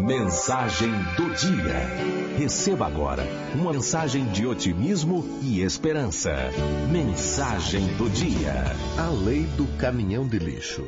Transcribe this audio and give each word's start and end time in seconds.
Mensagem 0.00 0.92
do 1.16 1.34
dia. 1.34 2.38
Receba 2.38 2.86
agora 2.86 3.24
uma 3.52 3.72
mensagem 3.72 4.26
de 4.26 4.46
otimismo 4.46 5.24
e 5.42 5.60
esperança. 5.60 6.32
Mensagem 6.88 7.84
do 7.96 8.08
dia. 8.08 8.64
A 8.96 9.10
lei 9.10 9.42
do 9.56 9.66
caminhão 9.76 10.24
de 10.24 10.38
lixo. 10.38 10.86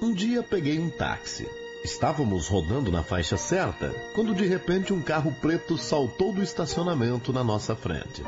Um 0.00 0.12
dia 0.12 0.40
peguei 0.40 0.78
um 0.78 0.88
táxi. 0.88 1.48
Estávamos 1.84 2.46
rodando 2.46 2.92
na 2.92 3.02
faixa 3.02 3.36
certa 3.36 3.92
quando 4.14 4.34
de 4.34 4.46
repente 4.46 4.92
um 4.92 5.02
carro 5.02 5.32
preto 5.40 5.76
saltou 5.76 6.32
do 6.32 6.42
estacionamento 6.42 7.32
na 7.32 7.42
nossa 7.42 7.74
frente. 7.74 8.22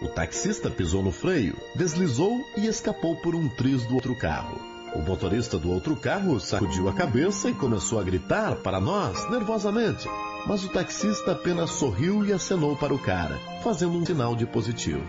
O 0.00 0.06
taxista 0.06 0.70
pisou 0.70 1.02
no 1.02 1.10
freio, 1.10 1.56
deslizou 1.74 2.46
e 2.56 2.66
escapou 2.66 3.16
por 3.16 3.34
um 3.34 3.48
triz 3.48 3.84
do 3.84 3.96
outro 3.96 4.14
carro. 4.14 4.73
O 4.94 5.00
motorista 5.00 5.58
do 5.58 5.72
outro 5.72 5.96
carro 5.96 6.38
sacudiu 6.38 6.88
a 6.88 6.92
cabeça 6.92 7.50
e 7.50 7.54
começou 7.54 7.98
a 7.98 8.02
gritar 8.04 8.54
para 8.56 8.80
nós 8.80 9.28
nervosamente. 9.28 10.08
Mas 10.46 10.62
o 10.62 10.68
taxista 10.68 11.32
apenas 11.32 11.70
sorriu 11.70 12.24
e 12.24 12.32
acenou 12.32 12.76
para 12.76 12.94
o 12.94 12.98
cara, 12.98 13.36
fazendo 13.62 13.98
um 13.98 14.06
sinal 14.06 14.36
de 14.36 14.46
positivo. 14.46 15.02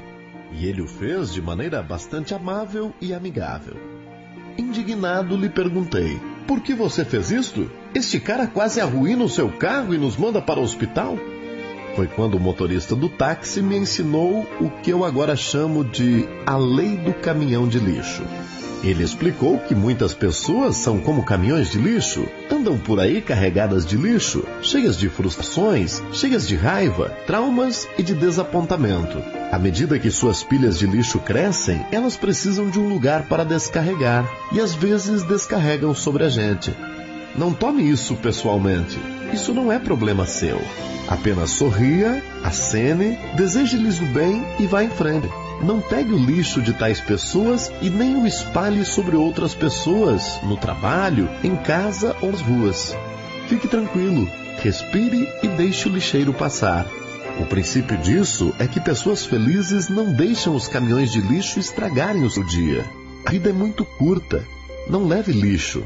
E 0.52 0.66
ele 0.66 0.82
o 0.82 0.88
fez 0.88 1.32
de 1.32 1.42
maneira 1.42 1.84
bastante 1.84 2.34
amável 2.34 2.94
e 3.00 3.14
amigável. 3.14 3.76
Indignado, 4.58 5.38
lhe 5.38 5.50
perguntei: 5.50 6.20
Por 6.48 6.62
que 6.62 6.74
você 6.74 7.06
fez 7.06 7.30
isto? 7.30 7.70
Este 7.94 8.20
cara 8.20 8.48
quase 8.48 8.82
arruína 8.82 9.24
o 9.24 9.30
seu 9.30 9.50
carro 9.50 9.94
e 9.94 9.98
nos 10.00 10.18
manda 10.18 10.42
para 10.42 10.60
o 10.60 10.64
hospital? 10.64 11.16
Foi 11.96 12.08
quando 12.08 12.36
o 12.36 12.40
motorista 12.40 12.96
do 12.96 13.08
táxi 13.08 13.62
me 13.62 13.78
ensinou 13.78 14.48
o 14.60 14.70
que 14.82 14.90
eu 14.90 15.06
agora 15.06 15.36
chamo 15.36 15.84
de 15.84 16.28
a 16.46 16.58
lei 16.58 16.98
do 16.98 17.14
caminhão 17.14 17.68
de 17.68 17.80
lixo. 17.80 18.24
Ele 18.86 19.04
explicou 19.04 19.58
que 19.58 19.74
muitas 19.74 20.14
pessoas 20.14 20.76
são 20.76 21.00
como 21.00 21.24
caminhões 21.24 21.72
de 21.72 21.80
lixo, 21.80 22.28
andam 22.52 22.78
por 22.78 23.00
aí 23.00 23.20
carregadas 23.20 23.84
de 23.84 23.98
lixo, 23.98 24.44
cheias 24.62 24.96
de 24.96 25.10
frustrações, 25.10 26.04
cheias 26.14 26.48
de 26.48 26.56
raiva, 26.56 27.10
traumas 27.26 27.88
e 27.98 28.04
de 28.04 28.14
desapontamento. 28.14 29.18
À 29.52 29.58
medida 29.58 29.98
que 29.98 30.12
suas 30.12 30.44
pilhas 30.44 30.78
de 30.78 30.86
lixo 30.86 31.18
crescem, 31.18 31.84
elas 31.92 32.16
precisam 32.16 32.70
de 32.70 32.80
um 32.80 32.88
lugar 32.88 33.24
para 33.24 33.44
descarregar 33.44 34.30
e 34.52 34.60
às 34.60 34.76
vezes 34.76 35.24
descarregam 35.24 35.96
sobre 35.96 36.24
a 36.24 36.30
gente. 36.30 36.72
Não 37.36 37.52
tome 37.52 37.90
isso 37.90 38.16
pessoalmente. 38.16 39.00
Isso 39.34 39.52
não 39.52 39.72
é 39.72 39.80
problema 39.80 40.28
seu. 40.28 40.62
Apenas 41.08 41.50
sorria, 41.50 42.24
acene, 42.44 43.18
deseje-lhes 43.36 44.00
o 44.00 44.06
bem 44.06 44.46
e 44.60 44.68
vá 44.68 44.84
em 44.84 44.90
frente. 44.92 45.28
Não 45.62 45.80
pegue 45.80 46.14
o 46.14 46.18
lixo 46.18 46.62
de 46.62 46.74
tais 46.74 47.00
pessoas 47.00 47.72
e 47.82 47.90
nem 47.90 48.16
o 48.16 48.28
espalhe 48.28 48.86
sobre 48.86 49.16
outras 49.16 49.54
pessoas, 49.54 50.40
no 50.44 50.58
trabalho, 50.58 51.30
em 51.44 51.56
casa 51.56 52.16
ou 52.22 52.32
nas 52.32 52.42
ruas. 52.42 52.96
Fique 53.48 53.68
tranquilo, 53.68 54.30
respire 54.62 55.28
e 55.42 55.48
deixe 55.48 55.88
o 55.88 55.92
lixeiro 55.92 56.34
passar. 56.34 56.86
O 57.40 57.46
princípio 57.46 57.98
disso 57.98 58.54
é 58.60 58.68
que 58.68 58.80
pessoas 58.80 59.26
felizes 59.26 59.90
não 59.90 60.14
deixam 60.14 60.56
os 60.56 60.68
caminhões 60.68 61.12
de 61.12 61.20
lixo 61.20 61.60
estragarem 61.60 62.24
o 62.24 62.30
seu 62.30 62.44
dia. 62.44 62.86
A 63.26 63.32
vida 63.32 63.50
é 63.50 63.54
muito 63.54 63.84
curta. 63.84 64.46
Não 64.90 65.08
leve 65.08 65.32
lixo. 65.32 65.84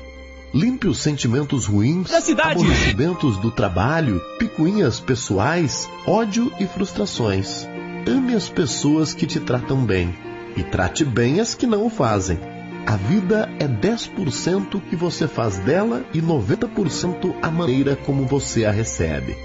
Limpe 0.54 0.88
os 0.88 1.00
sentimentos 1.00 1.68
ruins, 1.68 2.12
aborrecimentos 2.12 3.38
do 3.38 3.52
trabalho, 3.52 4.20
picuinhas 4.40 5.00
pessoais, 5.00 5.88
ódio 6.08 6.52
e 6.60 6.66
frustrações. 6.66 7.68
Ame 8.08 8.34
as 8.34 8.50
pessoas 8.50 9.14
que 9.14 9.26
te 9.26 9.40
tratam 9.40 9.84
bem 9.84 10.16
e 10.56 10.64
trate 10.64 11.04
bem 11.04 11.40
as 11.40 11.54
que 11.54 11.68
não 11.68 11.86
o 11.86 11.90
fazem. 11.90 12.40
A 12.86 12.96
vida 12.96 13.50
é 13.60 13.68
10% 13.68 14.82
que 14.90 14.96
você 14.96 15.28
faz 15.28 15.58
dela 15.60 16.04
e 16.14 16.22
90% 16.22 17.36
a 17.42 17.52
maneira 17.52 17.96
como 17.96 18.26
você 18.26 18.66
a 18.66 18.72
recebe. 18.72 19.38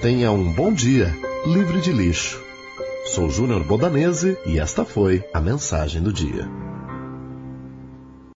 Tenha 0.00 0.32
um 0.32 0.52
bom 0.52 0.72
dia, 0.72 1.14
livre 1.46 1.80
de 1.80 1.92
lixo. 1.92 2.42
Sou 3.04 3.30
Júnior 3.30 3.64
Bodanese 3.64 4.36
e 4.44 4.58
esta 4.58 4.84
foi 4.84 5.24
a 5.32 5.40
mensagem 5.40 6.02
do 6.02 6.12
dia. 6.12 6.67